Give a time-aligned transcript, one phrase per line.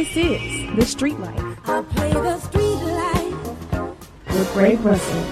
[0.00, 4.32] This is The Street Life I'll play the street life.
[4.32, 5.22] with Greg Russell.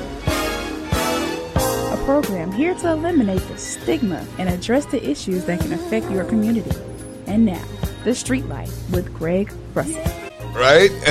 [1.94, 6.25] A program here to eliminate the stigma and address the issues that can affect your
[6.25, 6.79] community.
[7.26, 7.64] And now,
[8.04, 10.04] The Street Life with Greg Russell.
[10.52, 10.90] Right?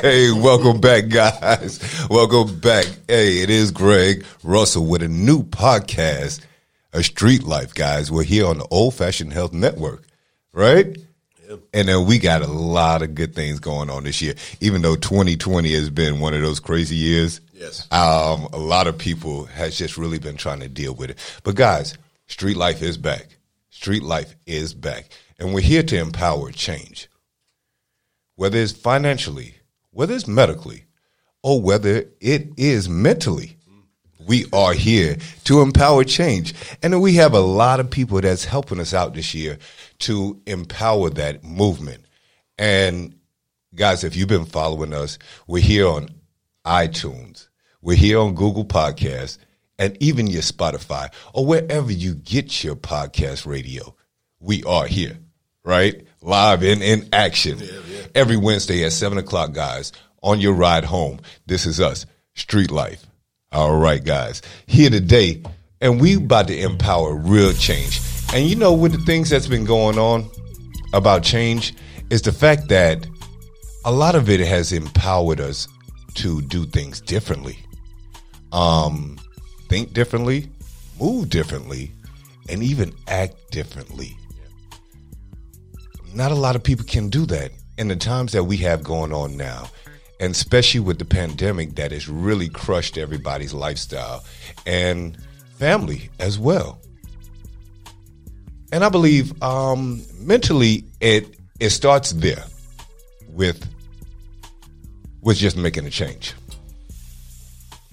[0.00, 1.80] Hey, welcome back, guys.
[2.08, 2.86] Welcome back.
[3.08, 6.42] Hey, it is Greg Russell with a new podcast,
[6.92, 8.12] A Street Life, guys.
[8.12, 10.04] We're here on the Old Fashioned Health Network,
[10.52, 10.96] right?
[11.74, 14.34] And then we got a lot of good things going on this year.
[14.60, 17.86] Even though 2020 has been one of those crazy years, Yes.
[17.92, 21.18] um, a lot of people has just really been trying to deal with it.
[21.44, 23.26] But guys, Street Life is back.
[23.70, 27.08] Street Life is back, and we're here to empower change
[28.36, 29.54] whether it's financially,
[29.90, 30.84] whether it's medically,
[31.42, 33.56] or whether it is mentally.
[34.26, 36.54] We are here to empower change.
[36.82, 39.58] And we have a lot of people that's helping us out this year
[40.00, 42.04] to empower that movement.
[42.58, 43.16] And
[43.74, 46.08] guys, if you've been following us, we're here on
[46.64, 47.48] iTunes,
[47.80, 49.38] we're here on Google Podcasts,
[49.78, 53.94] and even your Spotify or wherever you get your podcast radio.
[54.38, 55.18] We are here,
[55.64, 56.06] right?
[56.20, 57.60] Live in, in action.
[58.14, 59.92] Every Wednesday at 7 o'clock, guys,
[60.22, 61.20] on your ride home.
[61.46, 63.06] This is us, Street Life.
[63.52, 64.40] All right, guys.
[64.66, 65.42] Here today,
[65.82, 68.00] and we about to empower real change.
[68.32, 70.30] And you know, with the things that's been going on
[70.94, 71.74] about change,
[72.08, 73.06] is the fact that
[73.84, 75.68] a lot of it has empowered us
[76.14, 77.58] to do things differently,
[78.52, 79.18] um,
[79.68, 80.48] think differently,
[80.98, 81.92] move differently,
[82.48, 84.16] and even act differently.
[86.14, 89.12] Not a lot of people can do that in the times that we have going
[89.12, 89.68] on now,
[90.22, 94.24] and especially with the pandemic that has really crushed everybody's lifestyle
[94.64, 95.18] and
[95.58, 96.80] family as well.
[98.70, 101.26] And I believe um, mentally it
[101.58, 102.44] it starts there
[103.30, 103.68] with
[105.22, 106.34] with just making a change.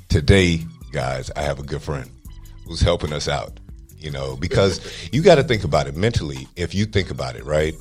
[0.07, 0.59] Today,
[0.91, 2.11] guys, I have a good friend
[2.67, 3.59] who's helping us out.
[3.97, 4.79] You know, because
[5.11, 6.47] you got to think about it mentally.
[6.55, 7.73] If you think about it, right?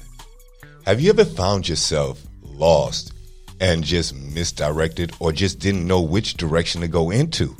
[0.87, 3.12] Have you ever found yourself lost
[3.61, 7.57] and just misdirected or just didn't know which direction to go into?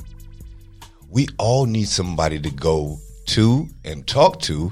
[1.09, 4.71] We all need somebody to go to and talk to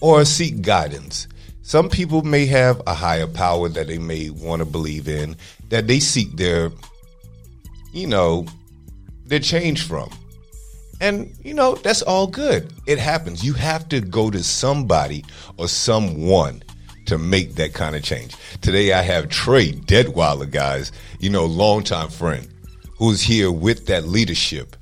[0.00, 1.28] or seek guidance.
[1.62, 5.36] Some people may have a higher power that they may want to believe in,
[5.68, 6.72] that they seek their,
[7.92, 8.46] you know,
[9.26, 10.10] their change from.
[11.00, 12.72] And, you know, that's all good.
[12.86, 13.44] It happens.
[13.44, 15.24] You have to go to somebody
[15.56, 16.62] or someone
[17.10, 18.36] to make that kind of change.
[18.60, 22.46] Today I have Trey Detweiler, guys, you know, longtime friend,
[22.98, 24.76] who's here with that leadership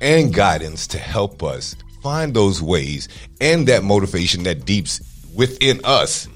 [0.00, 3.08] and guidance to help us find those ways
[3.40, 5.00] and that motivation that deeps
[5.36, 6.26] within us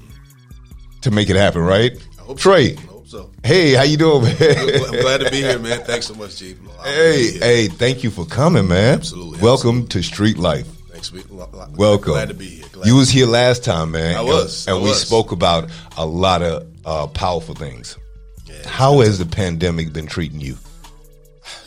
[1.01, 1.91] to make it happen, right?
[2.17, 2.75] I hope Trey.
[2.75, 2.81] So.
[2.81, 3.31] I hope so.
[3.43, 4.35] Hey, how you doing, man?
[4.39, 5.83] I'm glad to be here, man.
[5.83, 6.57] Thanks so much, Chief.
[6.57, 8.99] I'm glad to hey, hey, thank you for coming, man.
[8.99, 10.80] Absolutely, Welcome to Street Life.
[11.01, 11.11] Thanks.
[11.29, 12.13] We, lo- lo- Welcome.
[12.13, 12.65] Glad to be here.
[12.71, 14.15] Glad You was here last time, man.
[14.15, 15.01] I was, and, I we was.
[15.01, 17.97] spoke about a lot of uh, powerful things.
[18.45, 20.57] Yeah, How has the pandemic been treating you?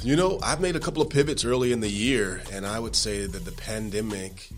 [0.04, 2.94] You know, I've made a couple of pivots early in the year, and I would
[2.94, 4.48] say that the pandemic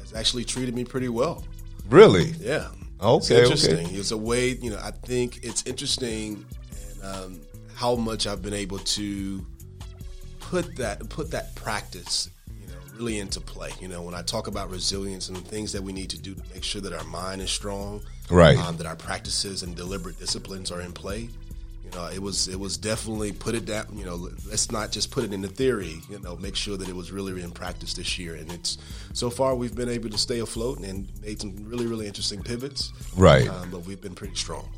[0.00, 1.44] has actually treated me pretty well.
[1.90, 2.30] Really?
[2.40, 2.68] Yeah.
[3.02, 3.42] Okay, It's okay.
[3.42, 3.88] interesting.
[3.94, 6.46] It's a way, you know, I think it's interesting
[7.02, 7.40] and um,
[7.74, 9.44] how much I've been able to
[10.40, 12.30] put that put that practice,
[12.96, 13.70] really into play.
[13.80, 16.34] You know, when I talk about resilience and the things that we need to do
[16.34, 18.58] to make sure that our mind is strong, Right.
[18.58, 21.28] Um, that our practices and deliberate disciplines are in play.
[21.84, 23.86] You know, it was it was definitely put it down.
[23.96, 26.00] You know, let's not just put it in the theory.
[26.10, 28.34] You know, make sure that it was really in practice this year.
[28.34, 28.78] And it's
[29.12, 32.92] so far we've been able to stay afloat and made some really really interesting pivots.
[33.16, 33.48] Right.
[33.48, 34.68] Um, but we've been pretty strong.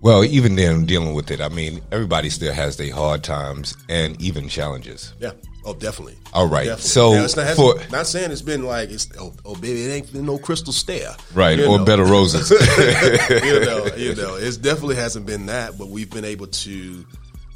[0.00, 4.20] Well, even then, dealing with it, I mean, everybody still has their hard times and
[4.22, 5.12] even challenges.
[5.18, 5.32] Yeah.
[5.64, 6.16] Oh, definitely.
[6.32, 6.64] All right.
[6.64, 6.88] Definitely.
[6.88, 9.90] So, Now, it's not, for- not saying it's been like it's oh, oh baby it
[9.90, 11.58] ain't been no crystal stair Right.
[11.60, 11.84] Or know.
[11.84, 12.50] better roses.
[13.44, 17.04] you know, you know, it definitely hasn't been that, but we've been able to, you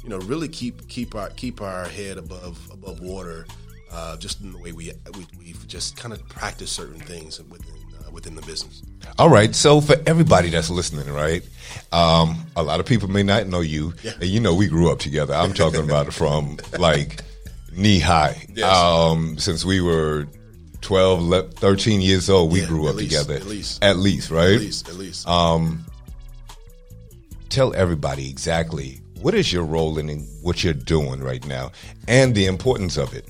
[0.09, 3.47] know, really keep keep our keep our head above above water,
[3.91, 7.73] uh, just in the way we, we we've just kind of practiced certain things within
[8.05, 8.83] uh, within the business.
[9.17, 9.55] All right.
[9.55, 11.41] So for everybody that's listening, right?
[11.91, 13.93] Um, a lot of people may not know you.
[14.03, 14.11] Yeah.
[14.19, 15.33] And you know, we grew up together.
[15.33, 17.21] I'm talking about it from like
[17.75, 18.45] knee high.
[18.53, 18.75] Yes.
[18.75, 20.27] Um, since we were
[20.81, 23.35] 12, 13 years old, we Yeah, grew up least, together.
[23.35, 23.83] at least.
[23.83, 24.53] At least, right?
[24.55, 25.27] At least, at least.
[27.49, 30.09] Tell everybody exactly what is your role in
[30.41, 31.71] what you're doing right now
[32.07, 33.27] and the importance of it.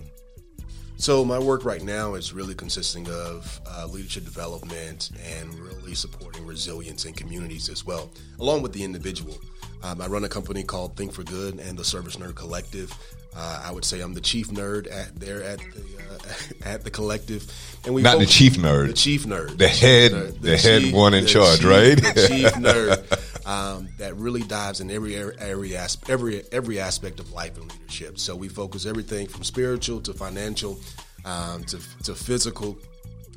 [0.96, 6.46] So my work right now is really consisting of uh, leadership development and really supporting
[6.48, 9.38] resilience in communities as well, along with the individual.
[9.84, 12.92] Um, I run a company called Think for Good and the Service Nerd Collective.
[13.36, 16.34] Uh, I would say I'm the chief nerd at there at the uh,
[16.70, 17.52] at the collective,
[17.84, 18.88] and we Not the chief nerd.
[18.88, 21.96] the chief nerd, The chief head- nerd, the head one in charge, chief- right?
[21.98, 27.32] The chief nerd um, that really dives in every every aspect every every aspect of
[27.34, 28.20] life and leadership.
[28.20, 30.80] So we focus everything from spiritual to financial
[31.26, 32.78] um, to to physical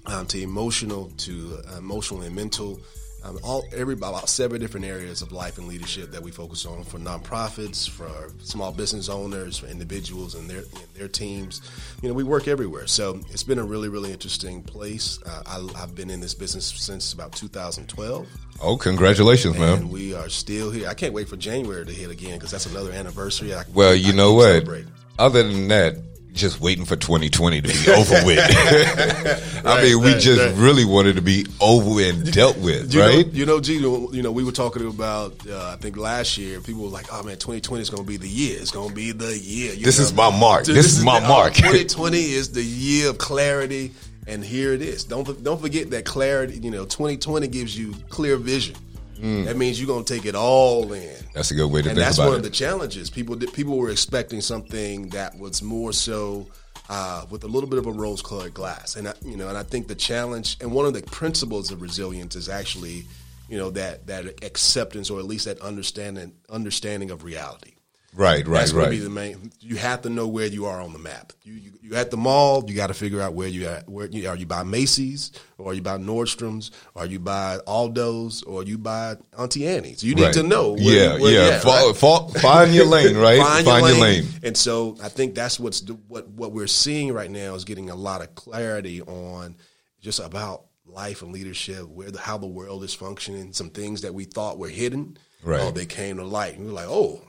[0.04, 2.78] um, to emotional to emotional and mental.
[3.26, 6.84] Um, all every about seven different areas of life and leadership that we focus on
[6.84, 11.60] for nonprofits, for small business owners, for individuals and their and their teams.
[12.02, 15.18] You know, we work everywhere, so it's been a really really interesting place.
[15.26, 18.26] Uh, I, I've been in this business since about 2012,
[18.62, 19.88] Oh, congratulations, man.
[19.88, 20.88] we are still here.
[20.88, 23.54] I can't wait for January to hit again because that's another anniversary.
[23.54, 24.52] I, Well, you keep know what?
[24.52, 24.92] celebrating.
[25.18, 25.96] Other than that,
[26.36, 28.38] just waiting for 2020 to be over with.
[29.66, 30.54] I mean, we right, just right.
[30.56, 33.26] really wanted to be over and dealt with, You right?
[33.26, 36.60] Know, you know, G, you know, we were talking about, uh, I think last year,
[36.60, 38.58] people were like, oh man, 2020 is going to be the year.
[38.60, 39.72] It's going to be the year.
[39.74, 40.04] You This know?
[40.04, 40.64] is my mark.
[40.64, 41.54] This is my the- mark.
[41.54, 43.92] 2020 is the year of clarity.
[44.28, 45.04] And here it is.
[45.04, 46.58] Don't don't forget that clarity.
[46.58, 48.74] You know, 2020 gives you clear vision.
[49.20, 51.14] That means you're gonna take it all in.
[51.34, 52.38] That's a good way to and think that's about one it.
[52.38, 53.10] of the challenges.
[53.10, 56.46] People did- people were expecting something that was more so
[56.88, 59.62] uh, with a little bit of a rose-colored glass, and I, you know, and I
[59.64, 63.06] think the challenge and one of the principles of resilience is actually,
[63.48, 67.72] you know, that that acceptance or at least that understanding understanding of reality.
[68.16, 69.02] Right, right, That's to be right.
[69.02, 69.52] the main.
[69.60, 71.34] You have to know where you are on the map.
[71.42, 72.64] You you, you at the mall.
[72.66, 73.86] You got to figure out where you at.
[73.88, 76.70] Where you, are you by Macy's or are you by Nordstrom's?
[76.94, 80.02] Or are you by Aldo's or are you by Auntie Anne's?
[80.02, 80.34] You need Right.
[80.34, 80.72] to know.
[80.72, 81.56] Where yeah, you, where yeah.
[81.56, 81.94] at, right?
[82.40, 83.38] find your lane, right?
[83.38, 84.24] Find, your, lane.
[84.42, 87.90] And so I think that's what's the, what what we're seeing right now is getting
[87.90, 89.56] a lot of clarity on
[90.00, 93.52] just about life and leadership, where the, how the world is functioning.
[93.52, 95.60] Some things that we thought were hidden, Right.
[95.60, 97.20] Oh, they came to light, and we were like, oh.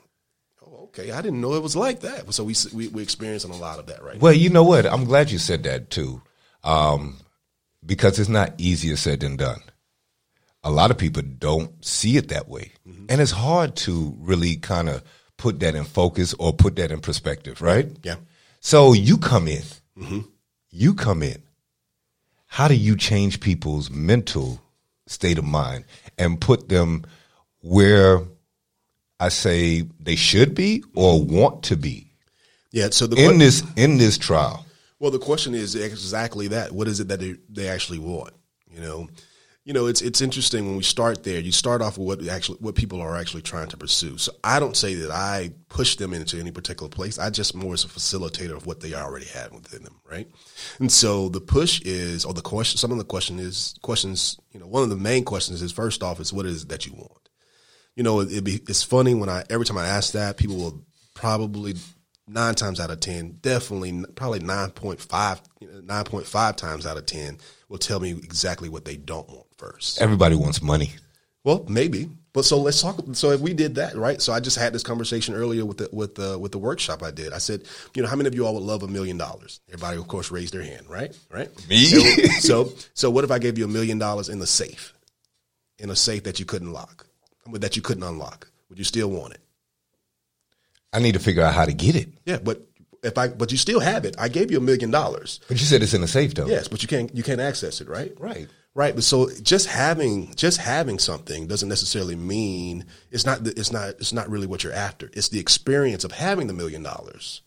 [0.87, 2.33] Okay, I didn't know it was like that.
[2.33, 4.19] So we we we experiencing a lot of that right now.
[4.21, 4.85] Well, you know what?
[4.85, 6.21] I'm glad you said that too,
[6.63, 7.17] um,
[7.85, 9.59] because it's not easier said than done.
[10.63, 13.05] A lot of people don't see it that way, Mm-hmm.
[13.09, 15.03] and it's hard to really kind of
[15.37, 17.87] put that in focus or put that in perspective, right?
[18.03, 18.15] Yeah.
[18.59, 19.63] So you come in,
[19.97, 20.19] Mm-hmm.
[20.71, 21.41] you come in.
[22.47, 24.61] How do you change people's mental
[25.05, 25.85] state of mind
[26.17, 27.03] and put them
[27.61, 28.21] where
[29.19, 32.11] I say they should be or want to be
[32.71, 32.89] Yeah.
[32.91, 34.65] So the in que- this in this trial?
[34.99, 36.71] Well, the question is exactly that.
[36.71, 38.33] What is it that they, they actually want?
[38.73, 39.07] You know,
[39.63, 41.39] you know, it's it's interesting when we start there.
[41.39, 44.17] You start off with what actually what people are actually trying to pursue.
[44.17, 47.19] So I don't say that I push them into any particular place.
[47.19, 50.27] I just more as a facilitator of what they already have within them, right?
[50.79, 54.37] And so the push is, or the question, some of the question is questions.
[54.53, 56.85] You know, one of the main questions is first off is what is it that
[56.85, 57.27] you want?
[57.97, 60.85] You know, it, be, it's funny when I every time I ask that, people will
[61.15, 61.73] probably
[62.27, 65.41] nine times out of ten, definitely probably nine point five,
[65.83, 69.47] nine point five times out of ten will tell me exactly what they don't want
[69.57, 69.99] first.
[69.99, 70.91] Everybody wants money.
[71.44, 72.99] Well, maybe, but so let's talk.
[73.13, 74.21] So if we did that, right?
[74.21, 77.09] So I just had this conversation earlier with the with the with the workshop I
[77.09, 77.33] did.
[77.33, 77.63] I said,
[77.95, 79.59] you know, how many of you all would love a million dollars?
[79.69, 81.18] Everybody, of course, raised their hand, right?
[81.31, 81.49] Right.
[81.68, 81.85] Me?
[82.42, 84.94] So so what if I gave you a million dollars in the safe,
[85.80, 87.06] in a safe that you couldn't lock,
[87.54, 88.49] that you couldn't unlock?
[88.69, 89.42] Would you still want it?
[90.94, 92.09] I need to figure out how to get it.
[92.25, 92.66] Yeah, but
[93.04, 94.16] if I but you still have it.
[94.18, 95.39] I gave you a million dollars.
[95.47, 96.47] But you said it's in a safe though.
[96.47, 98.13] Yes, but you can't you can't access it, right?
[98.19, 98.47] Right.
[98.73, 103.71] Right, but so just having just having something doesn't necessarily mean it's not the- it's
[103.71, 105.09] not it's not really what you're after.
[105.13, 107.42] It's the experience of having the million dollars,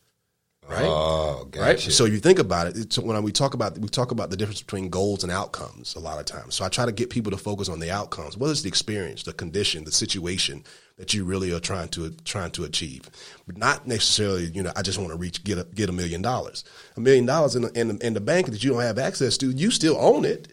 [0.69, 0.85] right?
[0.85, 1.64] Oh, gotcha.
[1.64, 1.81] right.
[1.81, 2.76] So you think about it.
[2.76, 6.00] It's, when we talk about we talk about the difference between goals and outcomes a
[6.00, 6.55] lot of times.
[6.55, 8.37] So I try to get people to focus on the outcomes.
[8.37, 10.64] What is the experience, the condition, the situation
[10.97, 13.09] that you really are trying to trying to achieve,
[13.47, 14.47] but not necessarily.
[14.47, 16.64] You know, I just want to reach get a get a million dollars.
[16.97, 19.37] A million dollars in the, in the in the bank that you don't have access
[19.38, 20.49] to, you still own it.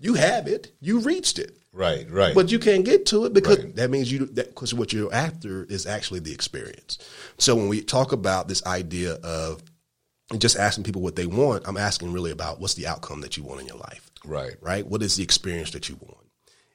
[0.00, 0.72] You have it.
[0.80, 1.61] You reached it.
[1.72, 2.34] Right, right.
[2.34, 3.76] But you can't get to it because Right.
[3.76, 6.98] that means you because what you're after is actually the experience.
[7.38, 9.62] So when we talk about this idea of
[10.36, 13.42] just asking people what they want, I'm asking really about what's the outcome that you
[13.42, 14.54] want in your life, right.
[14.60, 14.86] right?
[14.86, 16.26] What is the experience that you want?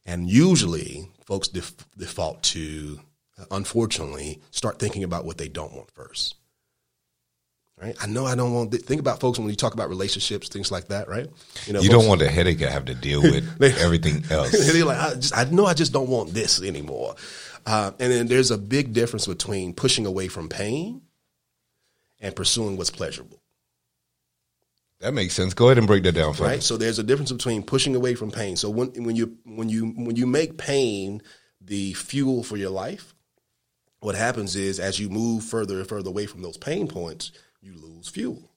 [0.05, 2.99] And usually, folks def- default to,
[3.37, 6.35] uh, unfortunately, start thinking about what they don't want first.
[7.79, 7.95] Right?
[8.01, 8.71] I know I don't want.
[8.71, 11.27] To think about folks when you talk about relationships, things like that, right?
[11.67, 14.51] You know, You folks- don't want the headache I have to deal with everything else.
[14.73, 17.15] They're like, I, just, I know I just don't want this anymore.
[17.67, 21.01] Uh, and then there's a big difference between pushing away from pain
[22.19, 23.41] and pursuing what's pleasurable.
[24.99, 25.53] That makes sense.
[25.53, 26.55] Go ahead and break that down for right?
[26.55, 26.61] me.
[26.61, 28.55] So there's a difference between pushing away from pain.
[28.55, 31.21] So when when you when you when you make pain
[31.61, 33.13] the fuel for your life,
[33.99, 37.31] what happens is as you move further and further away from those pain points,
[37.67, 38.49] you lose fuel.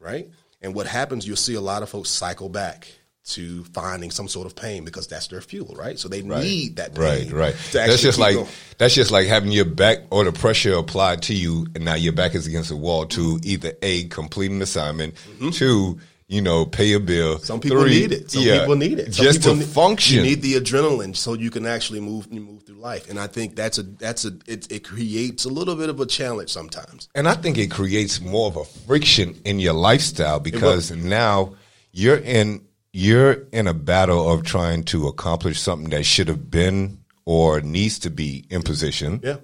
[0.00, 0.28] Right?
[0.60, 2.88] And what happens, you'll see a lot of folks cycle back
[3.28, 5.98] to finding some sort of pain because that's their fuel, right?
[5.98, 7.30] So they need that pain.
[7.30, 7.56] Right, right.
[7.72, 8.48] That's just like going.
[8.78, 12.14] that's just like having your back or the pressure applied to you, and now your
[12.14, 13.38] back is against the wall to mm-hmm.
[13.42, 15.50] either a complete an assignment, mm-hmm.
[15.50, 17.38] two, you know, pay a bill.
[17.38, 18.30] Some people three, need it.
[18.30, 19.14] Some yeah, people need it.
[19.14, 20.16] Some just to need- function.
[20.16, 23.08] You need the adrenaline so you can actually move move through life.
[23.08, 26.06] And I think that's a that's a it, it creates a little bit of a
[26.06, 27.08] challenge sometimes.
[27.14, 31.54] And I think it creates more of a friction in your lifestyle because now
[31.92, 36.98] you're in you're in a battle of trying to accomplish something that should have been
[37.24, 39.20] or needs to be in position.
[39.22, 39.36] Yeah.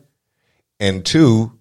[0.81, 1.53] And two,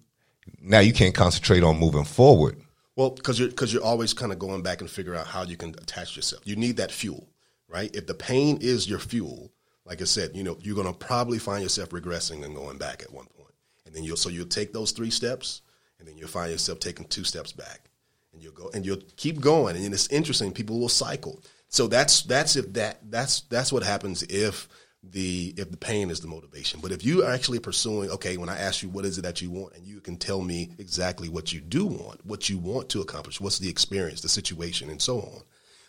[0.60, 2.60] now you can't concentrate on moving forward.
[2.96, 5.56] Well, because you're because you're always kind of going back and figure out how you
[5.56, 6.46] can attach yourself.
[6.46, 7.28] You need that fuel,
[7.68, 7.94] right?
[7.94, 9.50] If the pain is your fuel,
[9.84, 13.02] like I said, you know you're going to probably find yourself regressing and going back
[13.02, 15.62] at one point, and then you'll so you'll take those three steps,
[15.98, 17.90] and then you'll find yourself taking two steps back,
[18.32, 20.52] and you'll go and you'll keep going, and it's interesting.
[20.52, 21.42] People will cycle.
[21.68, 24.68] So that's that's if that that's that's what happens if
[25.10, 26.80] the if the pain is the motivation.
[26.80, 29.42] But if you are actually pursuing, okay, when I ask you what is it that
[29.42, 32.88] you want, and you can tell me exactly what you do want, what you want
[32.90, 35.42] to accomplish, what's the experience, the situation, and so on.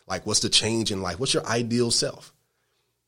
[0.07, 1.19] Like what's the change in life?
[1.19, 2.34] What's your ideal self?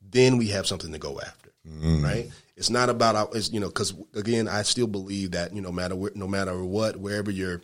[0.02, 2.04] Then we have something to go after, mm.
[2.04, 2.30] right?
[2.56, 5.76] It's not about it's, you know because again, I still believe that you know, no
[5.76, 7.62] matter where, no matter what, wherever your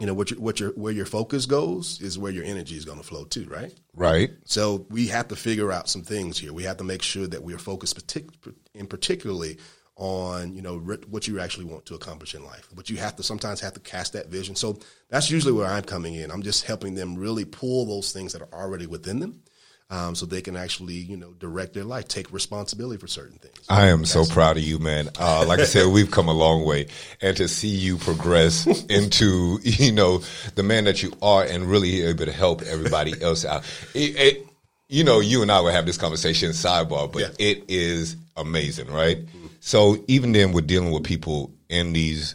[0.00, 2.84] you know what your what your where your focus goes is where your energy is
[2.84, 3.72] going to flow to, right?
[3.94, 4.30] Right.
[4.44, 6.52] So we have to figure out some things here.
[6.52, 9.58] We have to make sure that we are focused partic- in particularly
[9.96, 12.68] on you know re- what you actually want to accomplish in life.
[12.74, 14.56] But you have to sometimes have to cast that vision.
[14.56, 14.78] So
[15.10, 16.32] that's usually where I'm coming in.
[16.32, 19.42] I'm just helping them really pull those things that are already within them,
[19.90, 23.58] um, so they can actually you know direct their life, take responsibility for certain things.
[23.68, 25.08] I am so proud of you, man.
[25.18, 26.86] Uh, like I said, we've come a long way,
[27.20, 30.22] and to see you progress into you know
[30.54, 33.64] the man that you are, and really able to help everybody else out.
[33.94, 34.46] It, it,
[34.88, 37.28] you know, you and I will have this conversation sidebar, but Yeah.
[37.38, 39.18] it is amazing, right?
[39.60, 42.34] So even then, we're dealing with people in these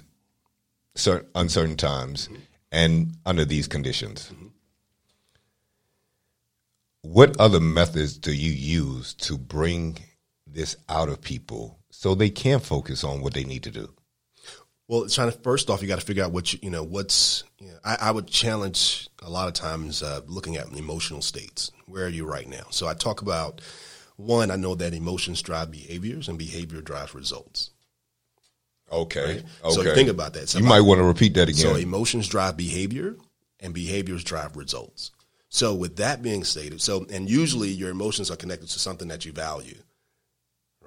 [0.95, 2.27] certain uncertain times
[2.71, 4.31] and under these conditions.
[7.01, 9.97] What other methods do you use to bring
[10.45, 13.93] this out of people so they can focus on what they need to do?
[14.87, 16.83] Well, it's trying to first off, you got to figure out what you, you know.
[16.83, 21.21] What's you know, I, I would challenge a lot of times uh, looking at emotional
[21.21, 21.71] states.
[21.85, 22.63] Where are you right now?
[22.71, 23.61] So I talk about
[24.17, 24.49] one.
[24.49, 27.69] I know that emotions drive behaviors, and behavior drives results.
[28.91, 29.43] Okay.
[29.69, 29.93] So Okay.
[29.93, 30.43] think about that.
[30.43, 31.61] It's you about- might want to repeat that again.
[31.61, 33.15] So emotions drive behavior,
[33.59, 35.11] and behaviors drive results.
[35.49, 39.25] So with that being stated, so and usually your emotions are connected to something that
[39.25, 39.77] you value,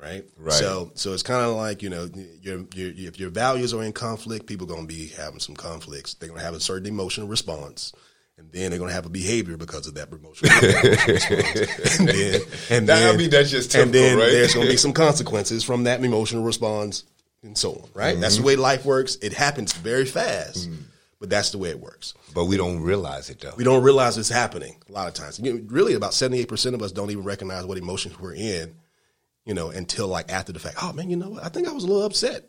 [0.00, 0.24] right?
[0.36, 0.52] Right.
[0.52, 2.08] So so it's kind of like you know
[2.40, 5.56] your, your if your values are in conflict, people are going to be having some
[5.56, 6.14] conflicts.
[6.14, 7.92] They're going to have a certain emotional response.
[8.38, 10.50] And then they're going to have a behavior because of that emotional
[11.06, 11.98] response.
[12.00, 12.40] And then,
[12.70, 14.30] and That- I then, mean, that's just and then right?
[14.30, 17.04] there's going to be some consequences from that emotional response
[17.42, 18.18] and so on, right?
[18.18, 18.42] That's Mm-hmm.
[18.42, 19.16] the way life works.
[19.16, 20.70] It happens very fast,
[21.22, 22.14] but that's the way it works.
[22.34, 23.52] but we don't realize it though.
[23.56, 25.38] We don't realize it's happening a lot of times.
[25.38, 28.74] You know, really, about 78% of us don't even recognize what emotions we're in,
[29.44, 30.78] you know, until like after the fact.
[30.82, 31.44] Oh, man, you know what?
[31.44, 32.48] I think I was a little upset.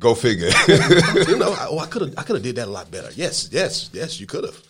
[0.00, 0.48] Go figure.
[1.28, 3.10] you know, I, oh, I could have, I could have did that a lot better.
[3.14, 4.60] Yes, yes, yes, you could have.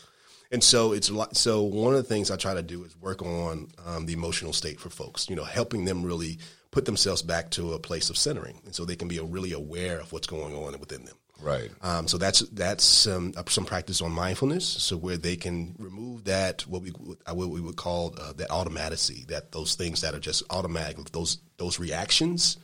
[0.52, 1.34] And so it's a lot.
[1.38, 4.52] So one of the things I try to do is work on um, the emotional
[4.52, 5.30] state for folks.
[5.30, 6.38] You know, helping them really
[6.70, 10.00] put themselves back to a place of centering, and so they can be really aware
[10.00, 11.16] of what's going on within them.
[11.42, 11.70] Right.
[11.82, 14.66] Um, so that's that's um, some practice on mindfulness.
[14.66, 18.32] So where they can remove that what we would- uh, what we would call uh,
[18.34, 22.56] that automaticity, that those things that are just automatic, those those reactions.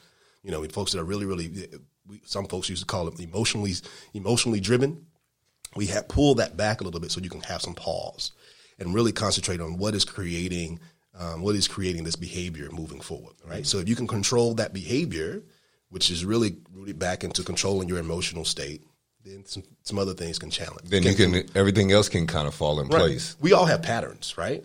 [0.42, 1.68] You know, folks that are really really,
[2.06, 3.74] we, some folks used to call it emotionally
[4.14, 5.06] emotionally driven.
[5.74, 8.32] We have pull that back a little bit so you can have some pause
[8.78, 10.80] and really concentrate on what is creating
[11.18, 13.34] um, what is creating this behavior moving forward.
[13.44, 13.66] Right.
[13.66, 15.42] So if you can control that behavior,
[15.90, 18.82] which is really rooted back into controlling your emotional state,
[19.24, 20.88] then some, some other things can challenge.
[20.88, 22.98] Then you can everything else can kind of fall in Right.
[23.00, 23.36] place.
[23.40, 24.64] We all have patterns, right?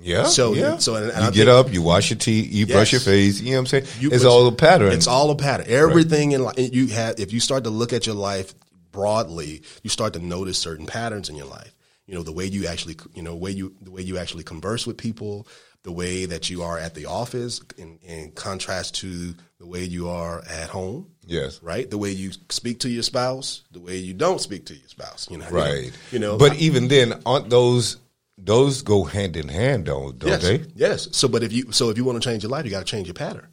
[0.00, 0.24] Yeah.
[0.24, 0.78] So- yeah.
[0.78, 3.00] so- and- and you I get think- up, you wash your teeth, you brush your
[3.00, 3.40] face.
[3.40, 3.86] You know what I'm saying?
[4.00, 4.92] You it's all a pattern.
[4.92, 5.66] It's all a pattern.
[5.68, 7.18] Everything in life, you have.
[7.18, 8.54] If you start to look at your life
[8.92, 11.74] broadly, you start to notice certain patterns in your life.
[12.06, 14.86] You know the way you actually, you know, way you the way you actually converse
[14.86, 15.46] with people,
[15.84, 20.08] the way that you are at the office, in, in contrast to the way you
[20.08, 21.62] are at home, Yes.
[21.62, 21.88] right?
[21.88, 25.28] The way you speak to your spouse, the way you don't speak to your spouse,
[25.30, 25.92] you know, Right.
[26.10, 27.96] You know, but even then, aren't those
[28.40, 30.64] those go hand in hand, don't don't yes, they?
[30.76, 31.08] yes.
[31.12, 32.84] So, but if you so if you want to change your life, you got to
[32.84, 33.48] change your pattern.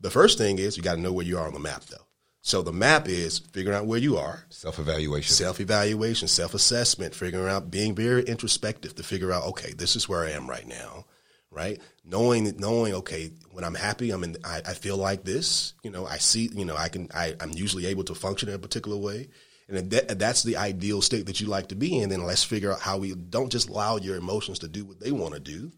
[0.00, 1.96] The first thing is you got to know where you are on the map, though.
[2.42, 5.32] So the map is figuring out where you are, Self evaluation.
[5.34, 10.08] self evaluation, self assessment, figuring out, being very introspective to figure out, okay, this is
[10.08, 11.06] where I am right now,
[11.54, 11.80] right?
[12.04, 16.06] Knowing, knowing, okay, when I'm happy, I'm in, I, I feel like this, you know,
[16.06, 18.98] I see, you know, I can, I, I'm usually able to function in a particular
[18.98, 19.28] way.
[19.68, 22.72] And that, that's the ideal state that you like to be in, then let's figure
[22.72, 25.72] out how we don't just allow your emotions to do what they want to do,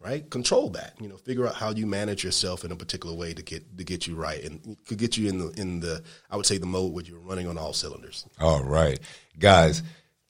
[0.00, 0.28] right?
[0.30, 0.94] Control that.
[1.00, 3.84] You know, figure out how you manage yourself in a particular way to get to
[3.84, 6.66] get you right and could get you in the in the I would say the
[6.66, 8.24] mode where you're running on all cylinders.
[8.40, 8.98] All right,
[9.38, 9.82] guys.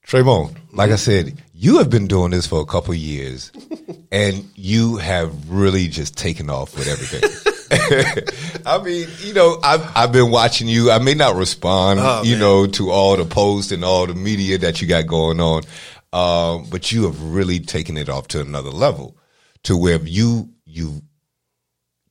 [0.07, 3.51] Trayvon, like I said, you have been doing this for a couple years,
[4.13, 7.29] and you have really just taken off with everything.
[8.67, 10.93] I mean, you know, I've I've been watching you.
[10.93, 12.41] I may not respond, Oh, you man.
[12.41, 15.63] know, to all the posts and all the media that you got going on,
[16.13, 19.17] um, but you have really taken it off to another level,
[19.65, 21.01] to where you you've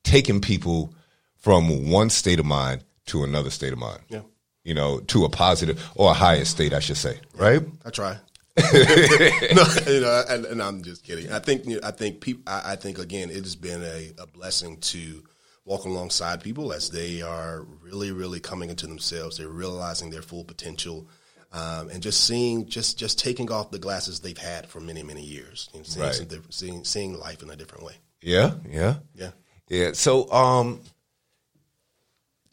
[0.04, 0.94] taken people
[1.38, 4.22] from one state of mind to another state of mind Yeah.
[4.66, 7.62] You know, to a positive or a higher state, I should say, right?
[7.86, 8.18] I try.
[8.58, 11.32] no, you know, and, and I'm just kidding.
[11.32, 12.44] I think you know, I think people.
[12.48, 15.24] I, I think again, it has been a, a blessing to
[15.66, 19.38] walk alongside people as they are really, really coming into themselves.
[19.38, 21.08] They're realizing their full potential,
[21.52, 25.24] um, and just seeing, just just taking off the glasses they've had for many, many
[25.24, 26.42] years, and seeing, Right.
[26.50, 27.96] seeing seeing life in a different way.
[28.22, 29.32] Yeah, yeah, Yeah.
[29.68, 29.92] yeah.
[29.94, 30.80] So, um,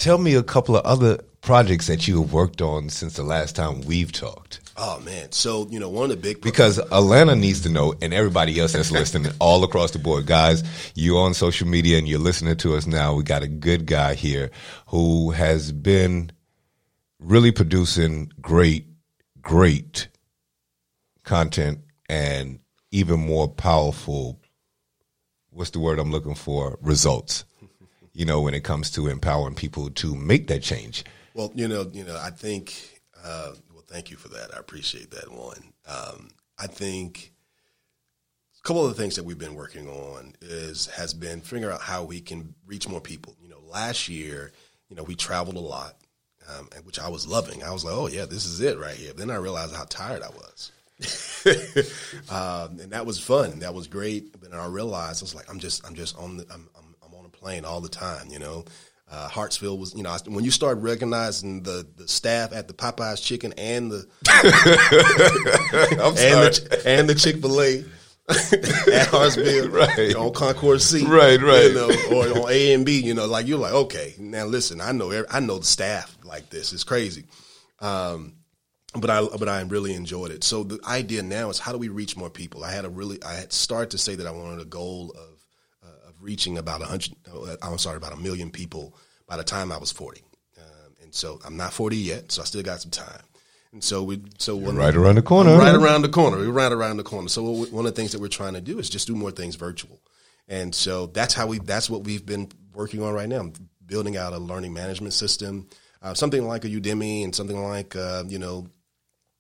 [0.03, 3.55] tell me a couple of other projects that you have worked on since the last
[3.55, 4.59] time we've talked.
[4.77, 5.31] Oh man!
[5.31, 8.73] So you know, one of the big Because Atlanta needs to know, and everybody else
[8.73, 10.65] that's listening, all across the board, guys,
[10.97, 13.15] you're on social media and you're listening to us now.
[13.15, 14.51] We got a good guy here
[14.89, 16.33] who has been
[17.21, 18.87] really producing great,
[19.41, 20.09] great
[21.23, 22.59] content and
[22.91, 24.41] even more powerful.
[25.51, 26.77] What's the word I'm looking for?
[26.81, 27.45] Results.
[28.13, 31.05] You know, when it comes to empowering people to make that change.
[31.35, 33.01] Well, you know, you know, I think.
[33.25, 34.55] Uh, well, thank you for that.
[34.55, 35.31] I appreciate that.
[35.31, 37.33] One, um, I think
[38.59, 41.81] a couple of the things that we've been working on is has been figuring out
[41.81, 43.37] how we can reach more people.
[43.41, 44.53] You know, last year,
[44.89, 45.97] you know, we traveled a lot,
[46.49, 47.63] um, which I was loving.
[47.63, 49.13] I was like, oh yeah, this is it right here.
[49.13, 50.73] Then I realized how tired I was.
[52.31, 53.61] um, and that was fun.
[53.61, 54.33] That was great.
[54.33, 56.92] But then I realized I was like, I'm just, I'm just on the, I'm, I'm,
[57.43, 58.29] I'm on a plane all the time.
[58.31, 58.65] You know,
[59.11, 63.23] uh, Hartsfield was, you know, when you start recognizing the the staff at the Popeyes
[63.23, 64.07] Chicken and the
[66.01, 67.79] I'm and the, and the Chick Fil A
[68.29, 70.15] at Hartsfield, Right.
[70.15, 71.65] on Concourse C, Right, right.
[71.65, 74.81] you know, or on A and B, you know, like you're like, okay, now listen,
[74.81, 76.73] I know, every- I know the staff like this.
[76.73, 77.25] It's crazy.
[77.81, 78.35] Um,
[78.95, 80.45] but I but I really enjoyed it.
[80.45, 82.63] So the idea now is how do we reach more people?
[82.63, 85.32] I had a really I had started to say that I wanted a goal of
[86.23, 87.15] reaching about a hundred.
[87.33, 88.95] uh, I'm sorry, about a million people
[89.27, 90.23] by the time I was forty.
[90.59, 93.23] Um, and so I'm not forty yet, so I still got some time.
[93.73, 95.57] And so we so right around the corner.
[95.57, 96.39] right around the corner.
[96.39, 97.29] We're right around the corner.
[97.29, 99.57] So one of the things that we're trying to do is just do more things
[99.57, 100.01] virtual,
[100.47, 101.59] and so that's how we.
[101.59, 103.51] That's what we've been working on right now.
[103.87, 105.69] Building out a learning management system,
[106.03, 108.67] uh, something like a Udemy, and something like uh, you know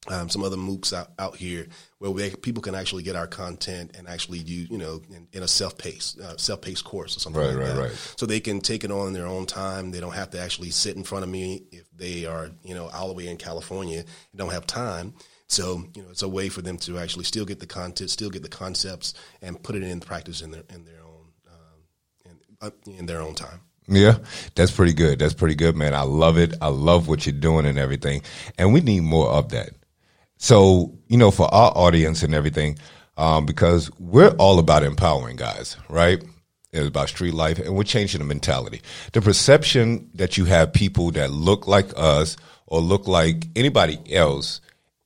[0.08, 1.66] um, some other MOOCs out, out here
[1.98, 5.42] where they, people can actually get our content and actually use, you know, in, in
[5.44, 7.80] a self-paced, uh, self-paced course or something Right, like right, that.
[7.82, 8.14] right.
[8.16, 9.92] So they can take it on in their own time.
[9.92, 12.88] They don't have to actually sit in front of me if they are, you know,
[12.88, 15.14] all the way in California and don't have time.
[15.46, 18.30] So, you know, it's a way for them to actually still get the content, still
[18.30, 21.82] get the concepts, and put it in practice in their in their own um,
[22.24, 23.60] in, uh, in their own time.
[23.86, 24.18] Yeah,
[24.54, 25.18] that's pretty good.
[25.18, 25.92] That's pretty good, man.
[25.94, 26.54] I love it.
[26.62, 28.22] I love what you're doing and everything.
[28.56, 29.70] And we need more of that.
[30.42, 32.76] So, you know, for our audience and everything,
[33.16, 36.20] um, because we're all about empowering guys, right?
[36.72, 38.82] It's about street life and we're changing the mentality.
[39.12, 44.60] The perception that you have people that look like us or look like anybody else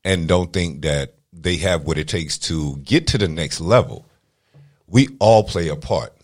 [0.05, 4.07] and don't think that they have what it takes to get to the next level
[4.87, 6.16] we all play a part.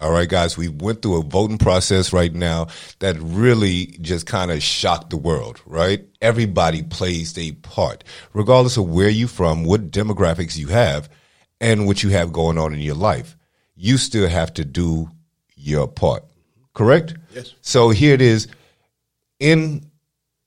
[0.00, 2.68] All right, guys, we went through a voting process right now
[3.00, 6.06] that really just kind of shocked the world, right?
[6.22, 11.10] Everybody plays a part, regardless of where you're from, what demographics you have,
[11.60, 13.36] and what you have going on in your life.
[13.76, 15.10] You still have to do
[15.54, 16.24] your part,
[16.72, 17.14] correct?
[17.34, 17.54] Yes.
[17.60, 18.48] So here it is.
[19.38, 19.84] In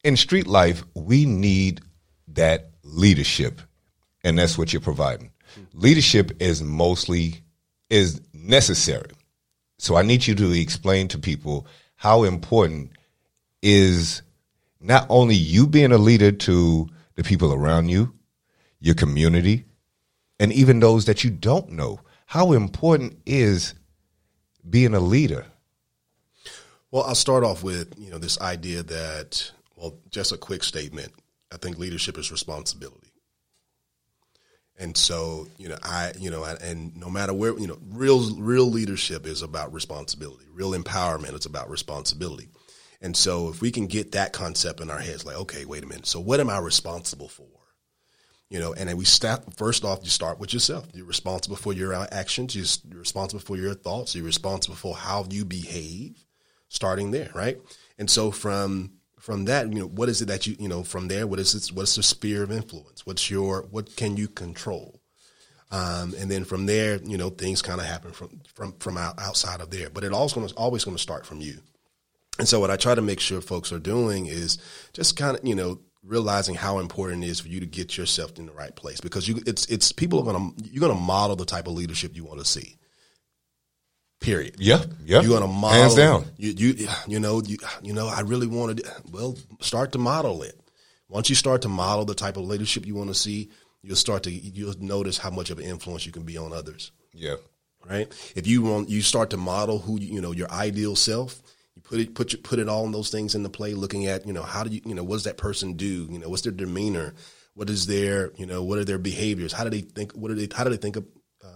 [0.03, 1.81] in street life, we need
[2.29, 3.61] that leadership,
[4.23, 5.31] and that's what you're providing.
[5.73, 7.41] Leadership is mostly
[7.89, 9.11] is necessary.
[9.83, 11.67] So I need you to explain to people
[11.97, 12.91] how important
[13.61, 14.21] is
[14.79, 18.13] not only you being a leader to the people around you,
[18.79, 19.65] your community,
[20.39, 21.99] and even those that you don't know.
[22.27, 23.73] How important is
[24.69, 25.47] being a leader?
[26.89, 31.11] Well, I'll start off with you know this idea that well, just a quick statement.
[31.51, 33.12] I think leadership is responsibility.
[34.79, 38.65] And so, you know, I, you know, and no matter where, you know, real, real
[38.65, 40.45] leadership is about responsibility.
[40.51, 42.49] Real empowerment is about responsibility.
[42.99, 45.85] And so, if we can get that concept in our heads, like, okay, wait a
[45.85, 46.07] minute.
[46.07, 47.47] So, what am I responsible for?
[48.49, 49.99] You know, and then we start first off.
[50.03, 50.87] You start with yourself.
[50.93, 52.55] You're responsible for your actions.
[52.55, 54.15] You're responsible for your thoughts.
[54.15, 56.23] You're responsible for how you behave.
[56.69, 57.59] Starting there, right?
[57.99, 61.07] And so, from from that, you know, what is it that you, you know, from
[61.07, 63.05] there, what is it, what's the sphere of influence?
[63.05, 64.99] What's your, what can you control?
[65.71, 69.17] Um, and then from there, you know, things kind of happen from, from, from out,
[69.21, 71.59] outside of there, but it going to, always going to start from you.
[72.37, 74.57] And so what I try to make sure folks are doing is
[74.91, 78.37] just kind of, you know, realizing how important it is for you to get yourself
[78.37, 81.01] in the right place because you, it's, it's people are going to, you're going to
[81.01, 82.77] model the type of leadership you want to see.
[84.23, 84.55] Period.
[84.57, 85.19] Yeah, yeah.
[85.19, 85.81] You're gonna model.
[85.81, 86.25] Hands down.
[86.37, 88.07] You, you, you know, you, you know.
[88.07, 88.81] I really wanted.
[89.11, 90.57] Well, start to model it.
[91.09, 93.49] Once you start to model the type of leadership you want to see,
[93.81, 96.93] you'll start to you'll notice how much of an influence you can be on others.
[97.13, 97.35] Yeah.
[97.85, 98.07] Right.
[98.33, 101.41] If you want, you start to model who you know your ideal self.
[101.75, 103.73] You put it put your, put it all in those things into play.
[103.73, 106.07] Looking at you know how do you you know what does that person do?
[106.09, 107.13] You know what's their demeanor?
[107.55, 109.51] What is their you know what are their behaviors?
[109.51, 110.13] How do they think?
[110.13, 110.47] What are they?
[110.55, 111.05] How do they think of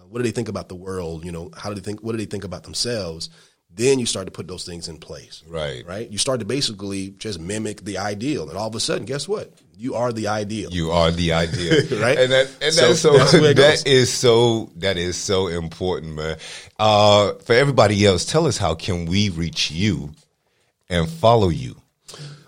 [0.10, 1.26] what do they think about the world?
[1.26, 2.02] You know, how do they think?
[2.02, 3.30] What do they think about themselves?
[3.69, 5.43] Then you start to put those things in place.
[5.47, 5.86] Right.
[5.86, 6.10] Right.
[6.10, 9.54] You start to basically just mimic the ideal, and all of a sudden, guess what?
[9.78, 10.71] You are the ideal.
[10.71, 12.17] You are the ideal, right?
[12.17, 16.38] And that and so, that's so that's that is so that is so important, man.
[16.80, 20.13] Uh, for everybody else, tell us how can we reach you
[20.89, 21.76] and follow you.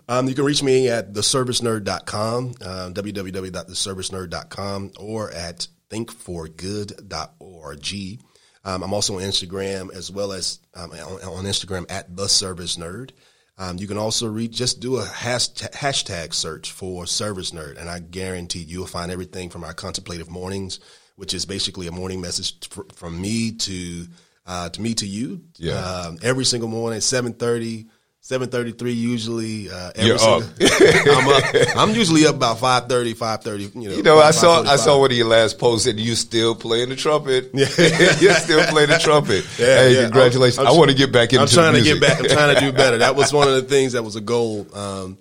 [0.08, 8.19] Um, you can reach me at theservicenerd.com, uh, www.theservicenerd.com, or at thinkforgood.org.
[8.65, 12.78] Um, I'm also on Instagram as well as um, on, on, Instagram at the Service
[12.78, 13.12] Nerd.
[13.58, 17.89] Um, you can also read, just do a hashtag, hashtag search for Service Nerd, and
[17.89, 20.80] I guarantee you'll find everything from our contemplative mornings,
[21.15, 24.08] which is basically a morning message from me to
[24.45, 25.43] uh, to me to you.
[25.58, 25.73] Yeah.
[25.73, 27.88] Um, every single morning, seven thirty
[28.30, 29.72] Seven thirty three usually.
[29.72, 30.44] Uh, every You're single.
[31.18, 31.44] I'm up.
[31.76, 35.10] I'm usually up about 5.30, 5.30, You know, you know I saw I saw one
[35.10, 37.50] of your last posts and you still playing the trumpet.
[37.56, 37.65] Yeah.
[38.20, 39.48] You're still playing the trumpet.
[39.58, 40.02] Yeah, hey, yeah.
[40.04, 40.60] congratulations!
[40.60, 41.42] I'm, I'm, i want to get back into.
[41.42, 42.20] I'm trying to get back.
[42.20, 43.00] I'm trying to do better.
[43.00, 44.68] That was one of the things that was a goal.
[44.76, 45.18] Um,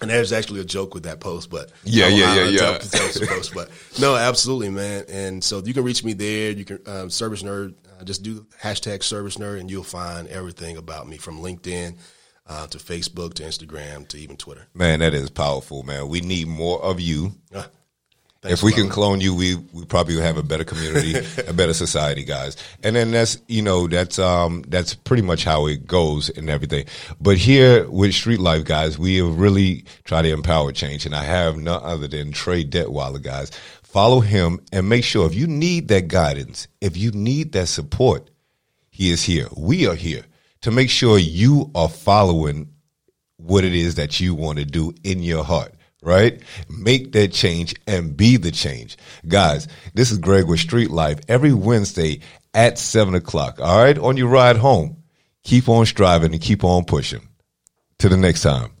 [0.00, 2.78] and there's actually a joke with that post, but yeah, yeah, yeah, yeah.
[2.78, 5.04] post, but no, absolutely, man.
[5.08, 6.52] And so you can reach me there.
[6.52, 7.74] You can um, service nerd.
[7.98, 11.96] Uh, just do hashtag service nerd, and you'll find everything about me from LinkedIn
[12.48, 14.66] uh, to Facebook, to Instagram, to even Twitter.
[14.74, 16.08] Man, that is powerful, man.
[16.08, 17.32] We need more of you.
[17.54, 17.64] Uh,
[18.44, 21.14] if we can clone you, we we probably have a better community,
[21.48, 22.56] a better society, guys.
[22.82, 26.86] And then that's you know that's um that's pretty much how it goes and everything.
[27.20, 31.24] But here with Street Life, guys, we have really tried to empower change, and I
[31.24, 33.50] have none other than Trey Detweiler, guys.
[33.82, 38.30] Follow him and make sure if you need that guidance, if you need that support,
[38.90, 39.48] he is here.
[39.56, 40.24] We are here
[40.66, 42.68] to make sure you are following
[43.36, 46.42] what it is that you want to do in your heart, right?
[46.68, 48.96] Make that change and be the change.
[49.28, 52.18] Guys, this is Greg with Street Life every Wednesday
[52.52, 53.60] at seven o'clock.
[53.60, 53.96] All right.
[53.96, 55.04] On your ride home,
[55.44, 57.28] keep on striving and keep on pushing.
[58.00, 58.75] To the next time.